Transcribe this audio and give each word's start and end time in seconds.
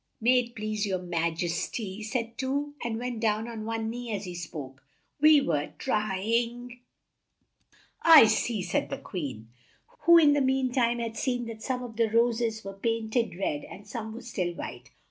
"May 0.19 0.39
it 0.39 0.55
please 0.55 0.87
your 0.87 0.97
ma 0.97 1.27
jes 1.29 1.69
ty," 1.69 2.01
said 2.01 2.35
Two, 2.35 2.73
and 2.83 2.97
went 2.97 3.19
down 3.19 3.47
on 3.47 3.65
one 3.65 3.87
knee 3.91 4.11
as 4.15 4.23
he 4.23 4.33
spoke, 4.33 4.83
"we 5.19 5.41
were 5.41 5.73
try 5.77 6.17
ing" 6.19 6.79
"I 8.17 8.25
see!" 8.25 8.63
said 8.63 8.89
the 8.89 8.97
Queen, 8.97 9.49
who 10.05 10.17
in 10.17 10.33
the 10.33 10.41
mean 10.41 10.71
time 10.71 10.97
had 10.97 11.17
seen 11.17 11.45
that 11.45 11.61
some 11.61 11.83
of 11.83 11.97
the 11.97 12.09
ros 12.09 12.41
es 12.41 12.63
were 12.65 12.73
paint 12.73 13.15
ed 13.15 13.35
red 13.35 13.63
and 13.65 13.87
some 13.87 14.11
were 14.11 14.21
still 14.23 14.55
white. 14.55 14.89